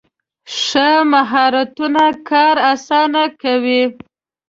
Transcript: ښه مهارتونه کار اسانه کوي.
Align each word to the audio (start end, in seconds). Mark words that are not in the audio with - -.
ښه 0.59 0.87
مهارتونه 1.13 2.05
کار 2.29 2.55
اسانه 2.73 3.23
کوي. 3.41 3.83